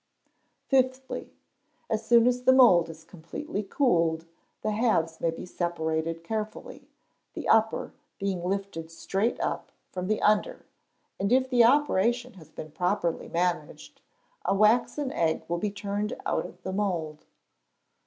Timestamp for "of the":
16.47-16.73